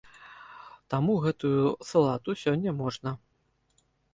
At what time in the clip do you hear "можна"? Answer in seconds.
2.81-3.09